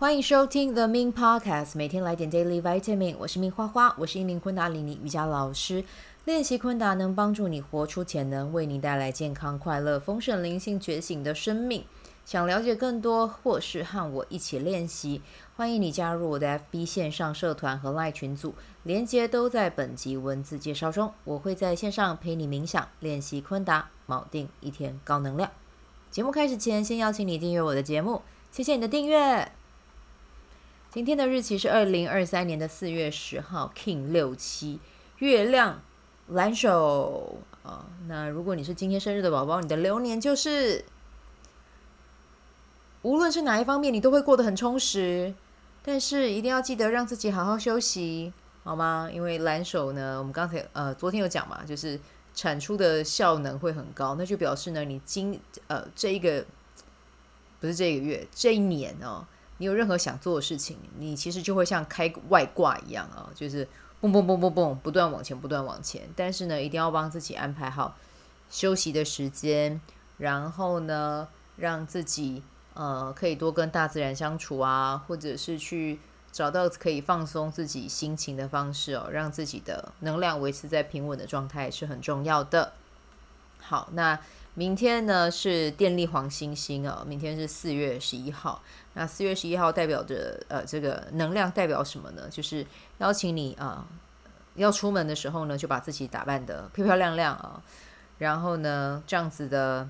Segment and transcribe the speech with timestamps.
[0.00, 3.16] 欢迎收听 The Min Podcast，每天来点 Daily Vitamin。
[3.18, 5.82] 我是命花花，我是一名昆达里尼瑜伽老师。
[6.24, 11.84] 练习昆达能帮助你活出潜能，为你带来健康、快乐、丰盛、灵性觉醒的生命。
[12.24, 15.20] 想了解更多，或是和我一起练习，
[15.56, 21.12] 欢迎你加入我的 FB 线上社团和 LINE 群组，连接都在本集文字介绍中。
[21.24, 25.50] 我会在线上陪你冥想、练习昆达，锚定一天高能量。
[26.12, 28.22] 节目开始前，先邀请你订阅我的节目，
[28.52, 29.57] 谢谢你的订阅。
[30.90, 34.80] 今天的日期是二零二三年的四月十号，King 六七，
[35.18, 35.82] 月亮
[36.28, 37.84] 蓝手啊。
[38.06, 40.82] 那如果你是今天生日的宝宝，你的流年就是，
[43.02, 45.34] 无论是哪一方面，你都会过得很充实。
[45.82, 48.32] 但是一定要记得让自己好好休息，
[48.64, 49.10] 好吗？
[49.12, 52.00] 因为蓝手呢，我们刚才呃昨天有讲嘛，就是
[52.34, 56.46] 产出的效能会很高，那就表示呢，你今呃这一个
[57.60, 59.26] 不是这个月，这一年哦。
[59.58, 63.68] 你有任何想做的事情，你其实就会像开外挂一样啊，就是
[64.00, 66.08] 蹦蹦蹦蹦蹦，不断往前，不断往前。
[66.16, 67.96] 但是呢，一定要帮自己安排好
[68.48, 69.80] 休息的时间，
[70.16, 72.42] 然后呢，让自己
[72.74, 75.98] 呃可以多跟大自然相处啊，或者是去
[76.30, 82.72] 找到可以放松自己心情的方式哦，让自己的能量维持在平稳的状态是很重要的。
[83.60, 84.18] 好，那。
[84.54, 88.62] 明天呢是电力黄星星啊，明天是四月十一号。
[88.94, 92.28] 那四月十一号代表着呃这个能量代表什么呢？
[92.28, 92.66] 就是
[92.98, 93.86] 邀请你啊、
[94.56, 97.62] 要出门的时候呢，就把自己打扮的漂漂亮亮啊。
[98.18, 99.88] 然后呢，这样子的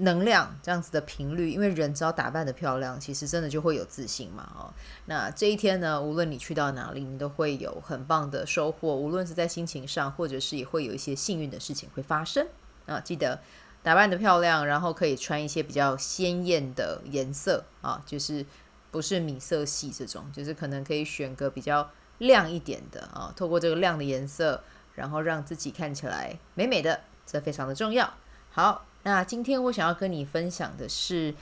[0.00, 4.72] 能量，这样子的频率，因为人只要打扮得漂亮，其实真的就会有自信嘛哦。
[5.06, 12.46] 那这一天呢，无论你去到哪里，你都会有很棒的收获，无论是在心情上，或者是也会有一些幸运的事情会发生。
[12.86, 13.40] 啊，记得
[13.82, 18.44] 打扮得漂亮，然后可以穿一些比较鲜艳的颜色啊，就是
[18.90, 24.62] 不是米色系这种，就是可能可以选个比较亮一点的啊，透过这个亮的颜色，
[24.94, 28.12] 然后让自己看起来美美的，这非常的重要。
[28.50, 31.34] 好，那今天我想要跟你分享的是，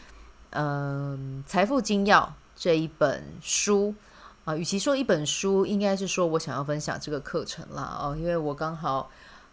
[0.51, 2.21] 嗯，《财富精要》
[2.57, 3.95] 这一本书
[4.45, 9.11] 啊，与其说一本书，应该是说我想要分享这个课程啦哦，因为我刚好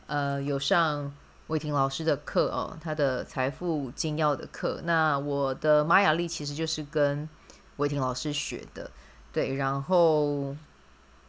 [0.07, 1.13] 呃有上。
[1.47, 4.81] 韦霆老师的课哦，他的财富精要的课。
[4.83, 7.29] 那我的玛雅历其实就是跟
[7.75, 8.89] 韦霆老师学的，
[9.31, 9.53] 对。
[9.53, 10.55] 然后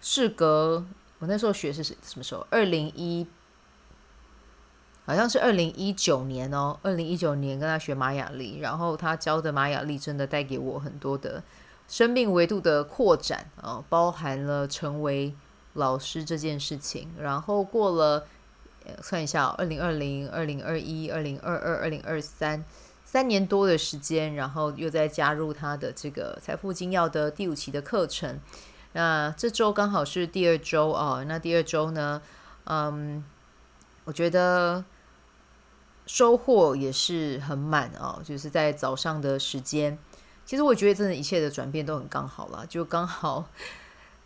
[0.01, 0.83] 事隔
[1.19, 2.47] 我那时候学是什么时候？
[2.49, 3.27] 二零一，
[5.07, 6.79] 好像是二零一九年哦。
[6.83, 11.43] 二零一九年跟他学玛雅历，然后他教的玛雅历真的带给我很多的
[11.89, 15.33] 生命维度的扩展哦，包含了成为
[15.73, 17.09] 老师这件事情。
[17.19, 18.27] 然后过了。
[19.03, 22.65] 算一下，二零二零、二零二一、二零二二、二零二三，
[23.05, 28.39] 三年多的时间，然后又再加入他的这个财富精要的第五期的课程。
[28.93, 31.25] 那这周刚好是第二周哦。
[31.27, 32.23] 那第二周呢，
[32.67, 33.25] 嗯，
[34.05, 34.85] 我觉得
[36.07, 38.21] 收获也是很满哦。
[38.25, 39.99] 就是在早上的时间，
[40.45, 43.45] 其实我觉得真的一切的转变都很刚好了，就刚好。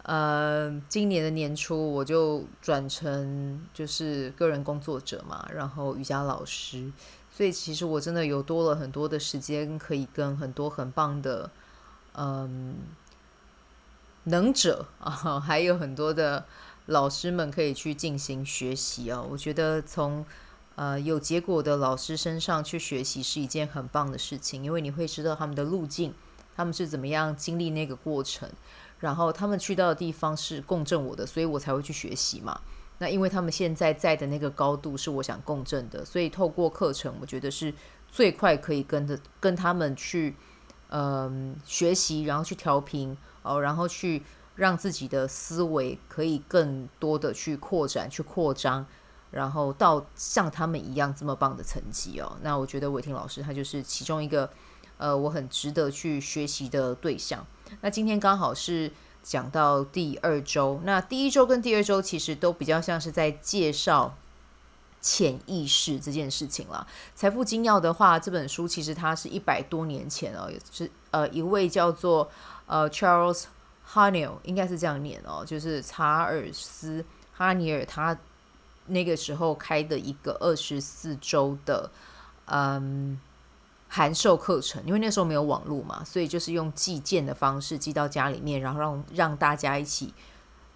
[0.03, 6.91] 呃，今年的年初我就转成就是个人工作者嘛，然后瑜伽老师，
[7.31, 11.51] 所以其实我真的有多了很多的时间，可以跟很多很棒的
[12.15, 12.77] 嗯
[14.25, 16.47] 能者啊，还有很多的
[16.87, 19.21] 老师们可以去进行学习啊。
[19.21, 20.25] 我觉得从
[20.81, 26.15] 呃有结果的老师身上去学习是一件很棒的事情，因为你会知道他们的路径，
[26.57, 28.49] 他们是怎么样经历那个过程。
[28.99, 32.59] 然后他们去到的地方是共振我的，所以我才会去学习嘛。
[32.97, 37.75] 那因为他们现在在的那个高度是我想共振的，所以透过课程，我觉得是
[38.11, 40.35] 最快可以跟着跟他们去，
[40.89, 44.23] 嗯，学习，然后去调频哦，然后去
[44.57, 48.87] 让自己的思维可以更多的去扩展、去扩张，
[49.31, 52.37] 然后到像他们一样这么棒的成绩哦。
[52.43, 54.51] 那我觉得伟霆老师他就是其中一个，
[54.97, 57.47] 呃，我很值得去学习的对象。
[57.81, 58.91] 那今天刚好是
[59.23, 64.17] 讲到第二周，那第一周跟第二周其实都比较像是在介绍
[65.01, 66.87] 潜意识这件事情了。
[67.15, 72.29] 财富精要的话，这本书其实它是一百多年前哦，是呃一位叫做
[72.67, 73.45] 呃 Charles
[73.93, 78.19] Haanel，应该是这样念哦，就是查尔斯哈尼尔他
[78.91, 81.91] 那个时候开的一个二十四周的
[82.45, 83.19] 嗯。
[83.93, 90.15] 函授课程，因为那时候没有网络嘛，所以就是用寄件的方式寄到家里面，然后让让大家一起，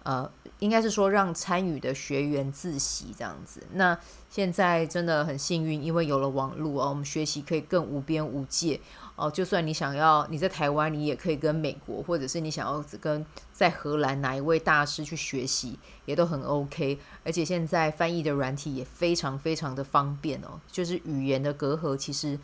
[0.03, 0.29] 呃，
[0.59, 3.61] 应该是说让参与的学员自习这样子。
[3.73, 3.97] 那
[4.29, 8.79] 现在真的很幸运，因为有了网络啊，我们学习可以更无边无界
[9.15, 16.99] 哦，就算你想要你在台湾，你也可以跟美国，或者是你想要跟在荷兰哪一位大师去学习，也都很 OK。
[17.23, 22.37] 而且现在翻译的软体也非常非常的方便哦，就是语言的隔阂其实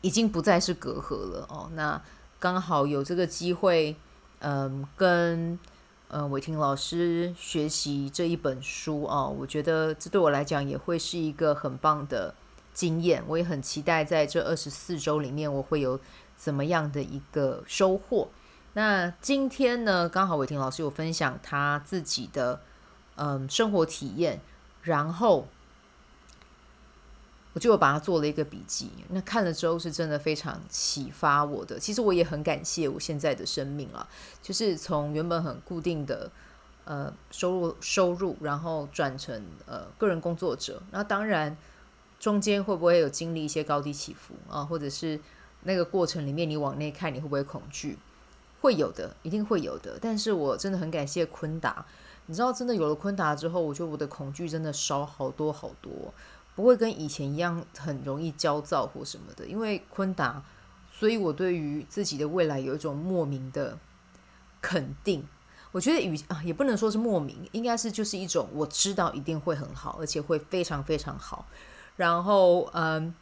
[0.00, 1.70] 已经不再是隔阂了哦。
[1.74, 2.00] 那
[2.38, 3.94] 刚好有这个机会，
[4.38, 5.58] 嗯，跟
[6.10, 12.34] 呃伟霆老师学习这一本书哦，我觉得这对我来讲也会是一个很棒的。
[12.72, 15.98] 经验，我也很期待在这二十四周里面，我会有
[16.36, 18.28] 怎么样的一个收获。
[18.74, 22.60] 那今天呢，刚好伟霆老师有分享他自己的
[23.16, 24.40] 嗯生活体验，
[24.82, 25.48] 然后
[27.52, 28.90] 我就把它做了一个笔记。
[29.08, 31.78] 那看了之后是真的非常启发我的。
[31.78, 34.08] 其实我也很感谢我现在的生命了，
[34.42, 36.30] 就是从原本很固定的
[36.84, 40.82] 呃收入收入，然后转成呃个人工作者。
[40.90, 41.56] 那当然。
[42.20, 44.62] 中间会不会有经历一些高低起伏啊？
[44.62, 45.18] 或者是
[45.62, 47.96] 那个过程里面，你往内看，你会不会恐惧？
[48.60, 49.98] 会有的，一定会有的。
[49.98, 51.86] 但是我真的很感谢昆达，
[52.26, 56.12] 你知道，真的有了昆达之后，我觉得我的恐惧真的少好多好多，
[56.54, 59.46] 不会跟以前一样很容易焦躁或什么的。
[59.46, 60.42] 因为昆达，
[60.92, 63.78] 所以我对于自己的未来有一种莫名的
[64.60, 65.26] 肯定。
[65.72, 71.46] 我觉得与啊，也不能说是莫名，应该是就是一种我知道一定会很好，而且会非常非常好。
[71.96, 73.14] 然后，嗯，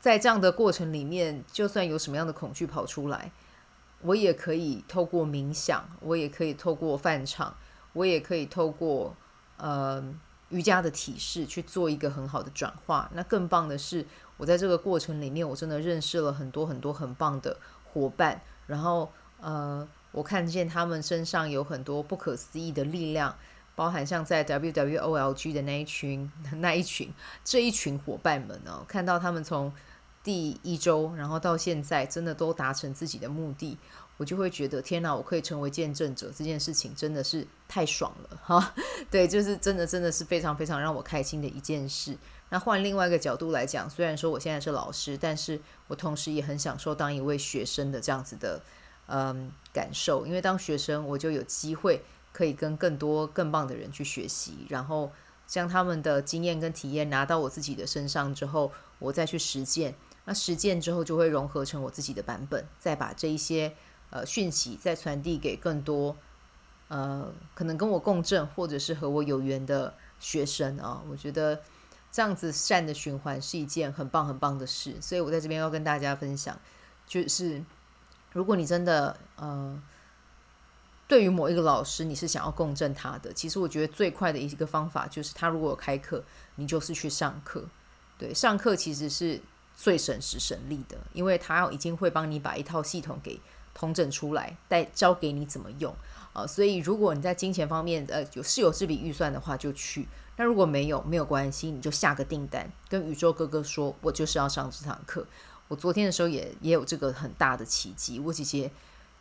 [0.00, 3.30] 在这样的过程里面，就算有什么样的恐惧跑出来，
[4.00, 7.54] 我也可以透过冥想，我也可以透过饭场，
[7.92, 9.14] 我也可以透过
[9.58, 10.18] 嗯
[10.52, 13.10] 瑜伽的体式去做一个很好的转化。
[13.14, 14.06] 那更棒的是，
[14.36, 17.56] 我在这个过程里面，我真的认识了很多很多很棒的
[17.92, 18.40] 伙伴。
[18.68, 19.10] 然后，
[19.40, 23.34] 呃，我看见他们身上有很多不可思议的力量。
[23.74, 27.10] 包含像在 WWOLG 的那一群、那一群、
[27.42, 29.72] 这一群伙伴们哦，看到他们从
[30.22, 33.78] 第一周，然后到现在，真的都达成自己的目的，
[34.22, 38.72] 我就会觉得天哪，我可以成为见证者，这件事情真的是太爽了哈！
[39.10, 42.16] 对，就是真的，真的是非常非常让我开心的一件事。
[42.50, 48.62] 那换另外一个角度来讲，虽然说我现在是老师，但是我同时也很享受当一位学生的这样子的
[49.08, 52.00] 嗯感受，因为当学生我就有机会。
[52.34, 55.12] 可以跟更多更棒的人去学习，然后
[55.46, 59.94] 将他们的经验跟体验拿到我自己的身上之后，我再去实践。
[60.24, 63.74] 那实践之后就会融合成我自己的版本，再把这一些
[64.12, 66.16] 呃讯息再传递给更多
[66.86, 71.02] 呃可能跟我共振或者是和我有缘的学生啊。
[71.10, 71.60] 我觉得
[72.12, 76.56] 这样子善的循环是一件很棒很棒的事，所以我在这边要跟大家分享，
[77.08, 77.64] 就是
[78.32, 79.82] 如果你真的呃。
[81.08, 86.24] 对于某一个老师，你是想要共振他的，其实我觉得最快的一个方法就是，他如果有开课，
[86.54, 87.62] 你就是去上课。
[88.16, 89.38] 对，上课其实是
[89.76, 93.38] 最省时省力的，因为他已经会帮你把一套系统给
[93.74, 95.92] 统整出来，带教给你怎么用
[96.32, 96.46] 啊、呃。
[96.46, 100.04] 所以如果你在金钱方面呃有是有这笔预算的话，就去；
[100.36, 105.26] 那如果没有，没有关系，你就下个订单，跟宇宙哥哥说，我就是要上这堂课。
[105.68, 108.70] 我昨天的时候也也有这个很大的奇迹，我姐姐。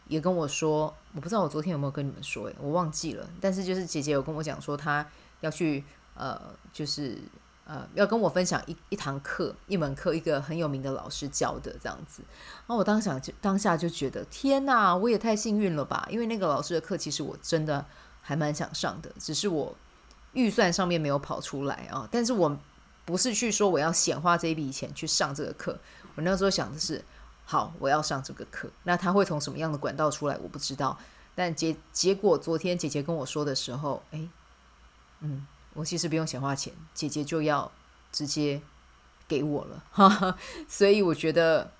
[0.07, 3.29] 也跟我说，我不知道我昨天有没有跟你们说，诶，我忘记了。
[3.39, 5.07] 但是就是姐姐有跟我讲说，她
[5.39, 5.81] 要去
[6.15, 6.37] 呃，
[6.73, 7.17] 就是
[7.65, 12.23] 呃，要跟我分享一一堂课，一门课，一个很有名的老师教的这样子。
[12.31, 16.07] 然后我当想就当下就觉得，天哪，我也太幸运了吧！
[16.09, 17.85] 因为那个老师的课其实我真的
[18.21, 19.75] 还蛮想上的，只是我
[20.33, 22.07] 预算上面没有跑出来啊。
[22.11, 22.57] 但是我
[23.05, 25.79] 不是去说我要显化这一笔钱去上这个课，
[26.15, 27.03] 我那时候想的是。
[27.43, 28.69] 好，我要上这个课。
[28.83, 30.37] 那他会从什么样的管道出来？
[30.41, 30.97] 我不知道。
[31.35, 34.29] 但结结果，昨天姐姐跟我说的时候，诶，
[35.19, 37.71] 嗯，我其实不用钱花钱，姐姐就要
[38.11, 38.61] 直接
[39.27, 40.37] 给我了，哈哈。
[40.67, 41.71] 所以我觉得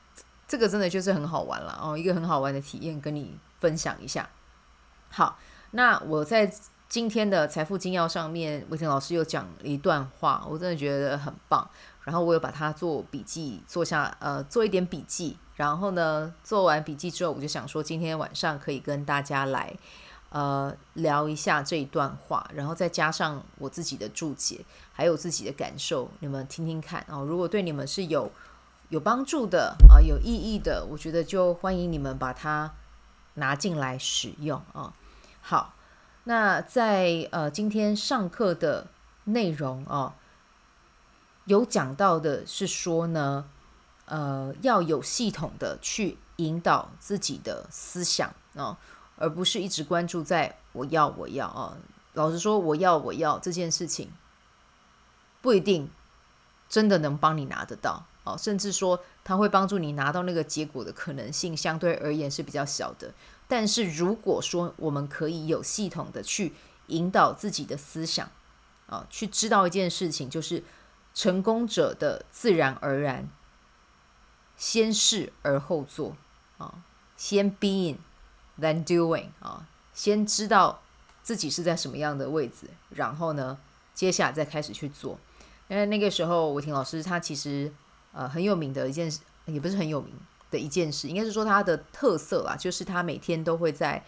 [0.47, 4.29] 这个真的就是很好玩了哦，一个很好玩的体验，跟你分享一下。
[5.09, 5.37] 好，
[5.71, 6.51] 那我在
[6.87, 11.69] 今天的财富精要上面，魏婷老师又讲了一段话，我真的觉得很棒。
[12.03, 15.37] 然后我有把它做笔记，做下呃做一点笔记。
[15.55, 19.71] 然后呢，做完笔记之后，我就想说，今天晚上可以跟大家来
[20.31, 27.21] 呃聊一下这一段话，然后再加上我自己的注解，还有自己的感受，你们听听看啊。
[27.21, 28.31] 如果对你们是有
[28.89, 32.73] 有帮助的啊，有意义的，我觉得就欢迎你们把它
[33.35, 34.93] 拿进来使用啊。
[35.41, 35.75] 好，
[36.23, 38.87] 那在呃今天上课的
[39.25, 40.15] 内容啊。
[41.45, 43.49] 有讲到的是说呢，
[44.05, 48.77] 呃，要有系统的去引导自己的思想啊、哦，
[49.21, 51.77] 而不是一直关注在我要我要啊。
[52.13, 54.11] 老实说，我要我要这件事情
[55.41, 55.89] 不一定
[56.67, 63.13] 真的能帮你拿得到啊，甚至说它会帮助你拿到那个结果的可能性相对而言是比较小的。
[63.47, 66.53] 但是如果说我们可以有系统的去
[66.87, 68.29] 引导自己的思想，
[68.87, 70.63] 啊，去知道一件事情，就是
[71.13, 73.29] 成功者的自然而然，
[74.57, 76.17] 先试而后做
[76.57, 76.83] 啊，
[77.15, 77.97] 先 being
[78.61, 80.81] Than doing 啊，先知道
[81.23, 83.57] 自己是在什么样的位置，然后呢，
[83.93, 85.17] 接下来再开始去做。
[85.67, 87.71] 因为那个时候，伟霆老师他其实
[88.13, 90.13] 呃很有名的一件事，也不是很有名
[90.51, 94.03] 的一件事，应该是说他的特色啦，就是他每天都会在。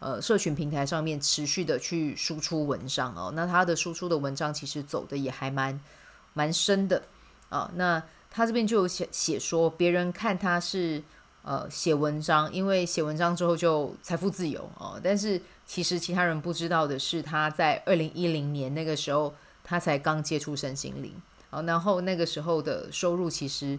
[0.00, 5.80] 呃，社群平台上面持续的去输出文章哦，那他的输出的文章其实走的也还蛮
[6.34, 7.04] 蛮深的
[7.48, 7.70] 啊。
[7.76, 11.02] 那他这边就写写说，别人看他是
[11.44, 15.00] 呃写文章，因为写文章之后就财富自由哦。
[15.02, 19.32] 但是其实其他人不知道的是，他在二零一零年那个时候，
[19.62, 21.14] 他才刚接触身心灵
[21.50, 23.78] 啊，然后那个时候的收入其实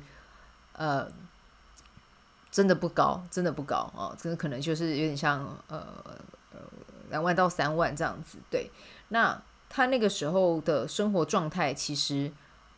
[0.74, 1.12] 呃。
[2.52, 5.86] 真的不高，真的不高哦，真的可能就是有点像呃
[6.54, 6.62] 呃
[7.10, 8.38] 两万到三万这样子。
[8.50, 8.72] 对，
[9.10, 12.32] 那他那个时候的生活状态其实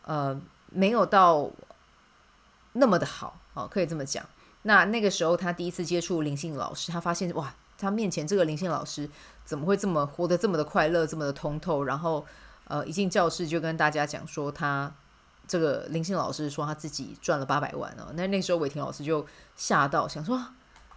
[0.04, 0.42] 呃
[0.72, 1.52] 没有到
[2.74, 4.26] 那么的好哦，可以这么讲。
[4.68, 9.10] 那那个时候他第一次接触灵性老师，他发现哇，他面前这个灵性老师
[9.44, 11.84] 怎么会这么活得这么的快乐，这么的通透？
[11.84, 12.26] 然后
[12.66, 14.94] 呃一进教室就跟大家讲说他。
[15.50, 20.38] 这个灵性老师说他自己赚了八百万哦，那那时候伟霆老师就吓到，想说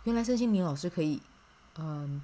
[0.02, 1.22] 原来身心灵老师可以，
[1.78, 2.20] 嗯，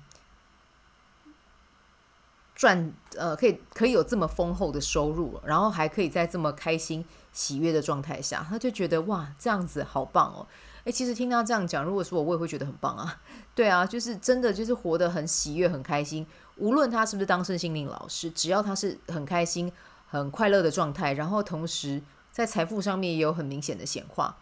[2.56, 10.48] 赚呃可以可以有这么丰厚的收入，然后还可以在这么开心喜悦的状态下，他就觉得哇这样子好棒哦。
[10.86, 13.20] 诶，其实听他这样讲，如果说我我也会觉得很棒啊，
[13.54, 16.26] 对啊，就是真的就是活得很喜悦很开心，
[16.56, 19.70] 无论他是不是当身心灵老师，只要他是很开心
[20.08, 22.02] 很快乐的状态，然后同时。
[22.32, 24.36] 在财富上面也有很明显的显化，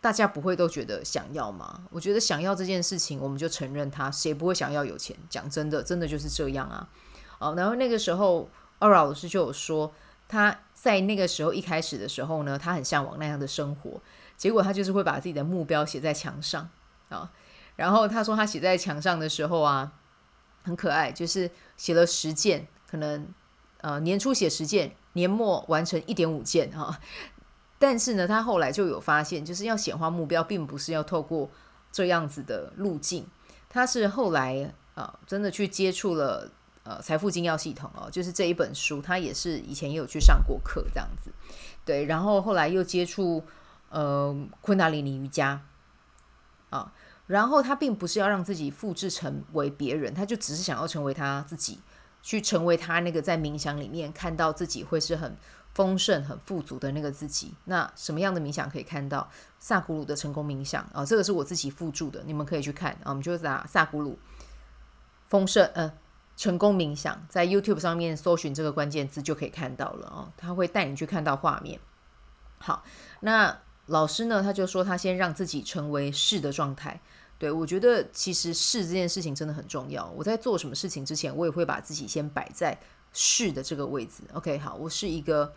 [0.00, 1.82] 大家不会都觉得想要吗？
[1.90, 5.16] 我觉得想要这件事情，我们就承认他，谁不会想要有钱？
[5.28, 6.88] 讲真的，真的就是这样啊。
[7.40, 9.92] 哦，然后那个时候二老师就有说，
[10.28, 14.00] 他在那个时候一开始的时候呢，他很向往那样的生活，
[14.38, 16.70] 结果他就是会把自己的目标写在墙上
[17.10, 17.30] 啊。
[17.76, 19.92] 然后他说他写在墙上的时候啊，
[20.62, 23.28] 很可爱，就是写了十件，可能
[23.82, 24.96] 呃年初写十件。
[25.14, 26.96] 年末完成一点五件哈，
[27.76, 31.50] 但是呢，他后来就有发现，就是要显化目标，并不是要透过
[31.90, 33.26] 这样子的路径，
[33.68, 36.48] 他是后来啊、真的去接触了
[36.84, 41.32] 呃财富精要系统哦，就是这一本书，他也是以前也有去上过课这样子，
[41.84, 43.42] 对，然后后来又接触
[43.90, 45.62] 呃昆达里尼瑜伽
[46.70, 46.92] 啊，
[47.26, 51.80] 然后他并不是要让自己复制成为别人，他就只是想要成为他自己。
[52.20, 55.36] 去成为他那个在冥想里面看到自己会是很
[55.72, 57.54] 丰盛、很富足的那个自己。
[57.66, 59.30] 那什么样的冥想可以看到？
[59.60, 63.06] 萨古鲁的成功冥想啊，这个是我自己附注的，你们可以去看啊。
[63.06, 64.18] 我们就打萨古鲁
[65.28, 65.90] 丰盛呃
[66.36, 70.32] 成功冥想，在 YouTube 上面搜寻这个关键字就可以看到了啊。
[70.36, 71.78] 他会带你去看到画面。
[72.58, 72.82] 好，
[73.20, 73.56] 那
[73.88, 77.00] 老师呢，他就说他先让自己成为是的状态。
[77.38, 80.10] 对，我觉得其实是这件事情真的很重要。
[80.16, 82.78] 我在做什么事情之前，我也会把自己先摆在
[83.12, 84.22] 是的这个位置。
[84.32, 85.52] OK，好，我是一个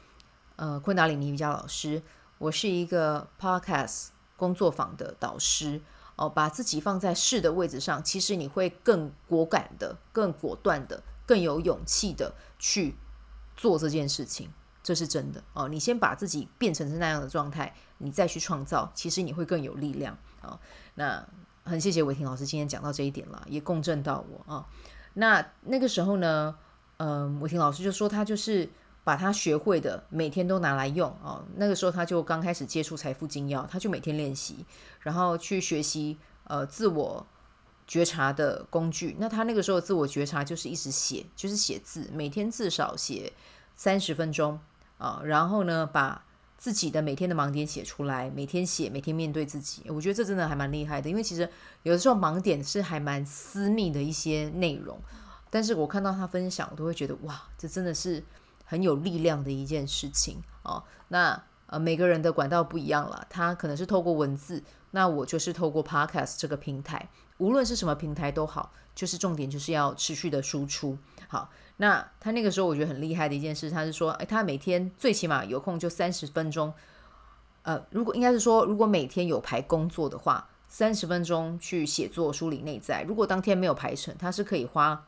[0.55, 2.01] 呃昆达里尼瑜伽老师，
[2.37, 5.81] 我是一个 Podcast 工作坊的导师。
[6.17, 12.95] 哦，把自己放在是的位置上，其实你会更果敢的、更果断的、更有勇气的去
[13.55, 14.51] 做这件事情，
[14.83, 15.43] 这是真的。
[15.53, 20.17] 哦，你先把自己变成是那样的状态，你再去创造，其实你会更有力量。
[20.41, 20.59] 哦，
[20.95, 21.27] 那。
[21.63, 24.65] 很谢谢伟霆老师今天讲到这一点了，也共振到我啊。
[25.13, 26.55] 那那个时候呢，
[26.97, 28.67] 嗯，伟霆老师就说他就是
[29.03, 31.45] 把他学会的每天都拿来用啊。
[31.57, 34.65] 那个时候他就刚开始接触财富精要，他就每天练习，
[35.01, 37.27] 然后去学习呃自我
[37.85, 39.15] 觉察的工具。
[39.19, 43.31] 那他那个时候自我觉察就是一直写，就是写字，每天至少写
[43.75, 44.59] 三十分钟
[45.01, 45.21] 啊。
[45.25, 46.23] 然后呢，把
[46.57, 51.09] 自己的每天的盲点写出来，每天写，每天面对自己，我觉得这真的还蛮厉害的。
[51.09, 51.49] 因为其实
[51.81, 55.01] 有的时候盲点是还蛮私密的一些内容，
[55.49, 58.23] 但是我看到他分享，我都会觉得哇，这真的是
[58.63, 60.83] 很有力量的一件事情哦。
[61.07, 71.49] 那呃，每个人的管道不一样了，他可能是透过文字，那我就是透过 Podcast 这个平台，无论是什么平台都好，就是重点就是要持续的输出，好。
[71.81, 76.71] 那他那个时候我觉得很厉害的一件事，他是说，诶，他每天最起码有空就三十分钟，
[77.63, 83.01] 呃，如果应该是说，如果每天有排工作的话，三十分钟去写作、梳理内在。
[83.07, 85.07] 如果当天没有排成，他是可以花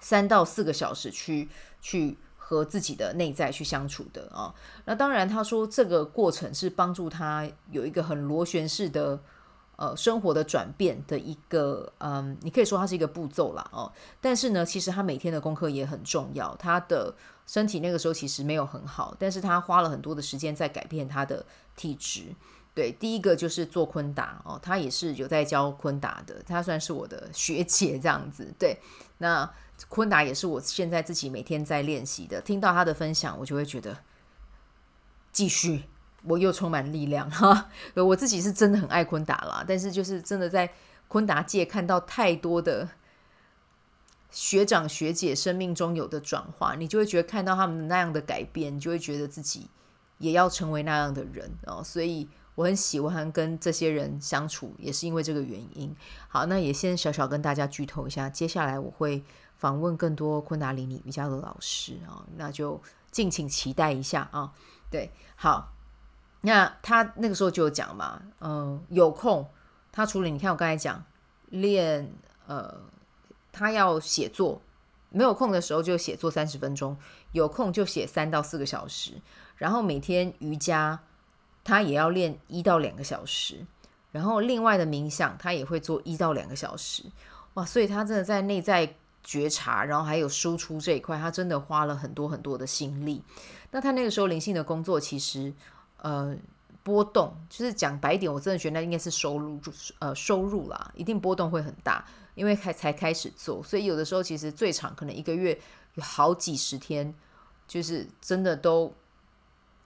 [0.00, 1.48] 三到四个小时去
[1.80, 4.54] 去和自己的内在去相处的啊。
[4.84, 9.18] 那当然，他说这个过程是帮助他有一个很螺旋式的
[9.80, 13.90] 呃生活的转变的一个嗯，你可以说它是一个步骤啦哦。
[14.20, 16.54] 但是呢，其实他每天的功课也很重要。
[16.56, 17.14] 他的
[17.46, 22.34] 身体那个时候其实没有很好，但是他花了很多的时间在改变他的体质。
[22.74, 28.54] 对，第一个就是做昆达哦，他也是有在教昆达的，他算是我的学姐这样子。
[28.58, 28.78] 对，
[29.18, 29.50] 那
[29.88, 32.40] 昆达也是我现在自己每天在练习的。
[32.42, 33.96] 听到他的分享，我就会觉得
[35.32, 35.84] 继续，
[36.24, 37.68] 我又充满力量 哈。
[37.94, 40.72] 我自己是真的很爱昆达啦，但是就是真的在
[41.08, 42.88] 昆达界看到太多的
[44.30, 49.68] 学长学姐生命中有的转化，你就会觉得看到他们那样的改变，你就会觉得自己
[50.18, 52.28] 也要成为那样的人哦，所以。
[52.56, 55.96] 我很喜欢跟这些人相处，也是因为这个原因。
[56.28, 59.24] 好，那也先小小跟大家剧透一下，接下来我会
[59.56, 62.78] 访问更多昆达里尼瑜伽的老师啊，那就
[63.10, 64.52] 敬请期待一下啊。
[64.90, 65.72] 对，好，
[66.42, 69.48] 那他那个时候就有讲嘛，嗯，有空
[69.92, 71.04] 他除了你看我刚才讲
[71.48, 72.12] 练，
[72.46, 72.80] 呃，
[73.52, 74.60] 他要写作，
[75.10, 76.96] 没有空的时候就写作三十分钟，
[77.32, 79.20] 有空就写三到四个小时，
[79.56, 81.00] 然后每天瑜伽。
[81.62, 83.66] 他也要练一到两个小时，
[84.12, 87.04] 然后另外的冥想他也会做一到两个小时，
[87.52, 87.64] 哇！
[87.66, 93.22] 所以他真的在内在觉察，然后还有输出这一块，他真的花了很多很多的心力。
[93.72, 95.52] 那他那个时候灵性的工作其实
[96.02, 96.36] 呃
[96.82, 99.60] 波动，就是讲白一点，我真的觉得那应该是收入
[99.98, 102.04] 呃收入啦，一定波动会很大，
[102.34, 105.60] 因为才才开始做，所以有的时候其实最长可能一个月
[105.94, 107.14] 有好几十天，
[107.68, 108.94] 就是真的都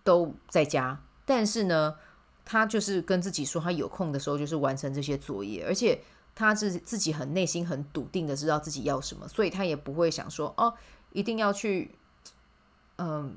[0.02, 1.00] 都在家。
[1.24, 1.96] 但是呢，
[2.44, 6.00] 他就是跟自己说，他有空的时候就是完成这些作业，而且
[6.34, 10.74] 他是自己很内心很笃定的知道自己要什么，所以他也不会想说哦，
[11.12, 11.96] 一定要去，
[12.98, 13.36] 嗯，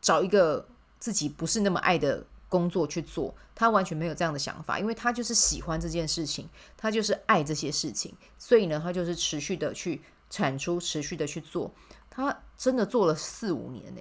[0.00, 0.66] 找一个
[1.04, 11.70] 自己不是那么爱的工作去做，他完全没有这样的想法，因为他就是喜欢这件事情，他就是爱这些事情，所以呢，他就是持续的去产出，持续的去做，
[12.08, 14.00] 他真的做了四五年呢。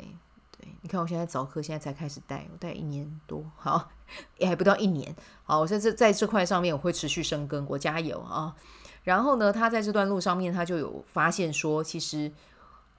[0.57, 3.91] 对你看，我现在早课，现在才开始带，我带一年多，好，
[4.37, 5.13] 也还不到一年。
[5.43, 8.55] 好，我在这在这块上面，我会持续深耕，我加油啊！
[9.03, 12.31] 然后呢，他在这段路上面，他就有发现说，其实，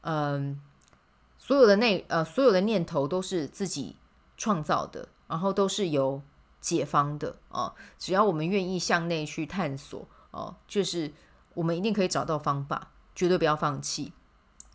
[0.03, 0.61] 嗯，
[1.47, 3.97] 所有的内呃，所有的念头都是自己
[4.39, 6.23] 创造的，然后都是有
[6.59, 7.75] 解方的啊！
[7.99, 11.13] 只要我们愿意向内去探索哦，就是
[11.53, 14.11] 我们一定可以找到方法，绝对不要放弃。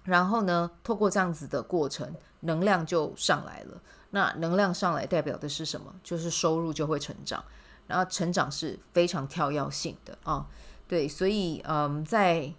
[0.03, 3.82] 然后呢，透过这样子的过程，能量就上来了。
[4.12, 5.91] 那能量上来代表的是什么？
[6.03, 7.43] 就是收入就会成长，
[7.88, 10.45] 然后成长是非常跳跃性的啊。
[10.88, 12.53] 对，所以嗯，在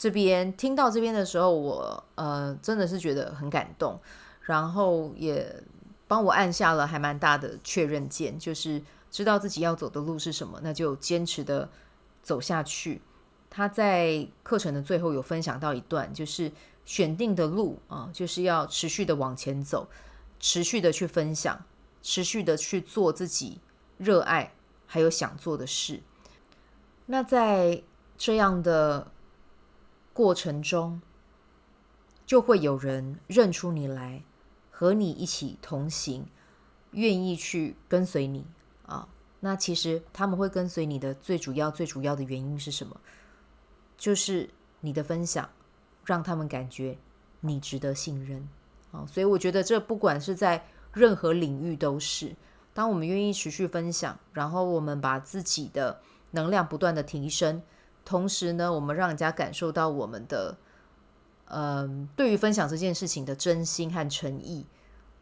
[0.00, 4.00] 这边听到这边的时候，我呃真的是觉得很感动，
[4.40, 5.62] 然后也
[6.08, 11.68] 帮我按下了还蛮大的确认键，就是知道自己要走的路是什么，那就坚持的
[12.22, 13.02] 走下去。
[13.50, 16.50] 他在课程的最后有分享到一段，就是。
[16.86, 19.88] 选定的路啊，就是要持续的往前走，
[20.40, 21.62] 持续的去分享，
[22.02, 23.60] 持续的去做自己
[23.96, 24.54] 热爱
[24.86, 26.00] 还有想做的事。
[27.06, 27.80] 那在
[28.18, 29.06] 这样的
[30.12, 31.00] 过程中，
[32.26, 34.22] 就会有人认出你来，
[34.70, 36.26] 和你一起同行，
[36.92, 38.46] 愿意去跟随你
[38.86, 39.08] 啊。
[39.40, 43.00] 那其实他们会跟随你的最主要、最主要的原因是什么？
[43.96, 45.48] 就是你的分享。
[46.06, 46.96] 让他们感觉
[47.40, 48.48] 你值得信任
[48.90, 52.34] 啊，所以我觉得这不管是在任何领域都是，
[52.74, 56.00] 当我们愿意持续分享，然后我们把自己的
[56.32, 57.62] 能量不断的提升，
[58.10, 60.56] 同时呢，我们让人家感受到我们的，
[61.44, 64.66] 嗯，对于分享这件事情的真心和诚意，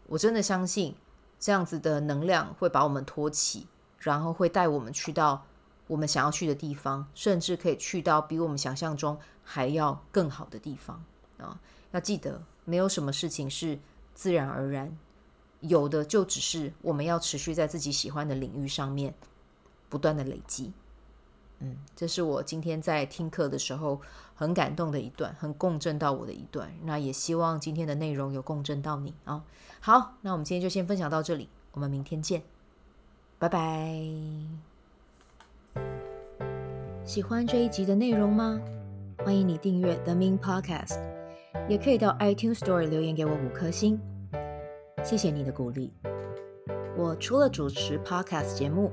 [0.06, 0.94] 我真的相信
[1.38, 3.66] 这样子的能量会把我们托起，
[3.98, 5.44] 然后会带我们去到
[5.86, 9.18] 我们想要去的地方，甚至可以去到比我们想象中。
[9.50, 11.02] 还要更好的地方
[11.38, 11.58] 啊！
[11.92, 13.78] 要记得，没有什么事情是
[14.14, 14.94] 自然而然，
[15.60, 19.14] 有的就只是我们要持续在自己喜欢的领域上面
[19.88, 20.72] 不断的累积。
[21.60, 24.00] 嗯，这是我今天在听课的时候
[24.34, 26.72] 很感动的一段，很共振到我的一段。
[26.84, 29.44] 那也希望今天的内容有共振到你啊！
[29.80, 32.42] 好，那我们今天就先分享到这里，我们明天见，
[33.38, 34.00] 拜拜。
[37.04, 38.60] 喜欢这一集的内容吗？
[39.24, 41.00] 欢迎你订阅 The Min Podcast，
[41.68, 44.00] 也可以到 iTunes Store 留言给我五颗星，
[45.02, 45.92] 谢谢你的鼓励。
[46.96, 48.92] 我除了主持 Podcast 节目，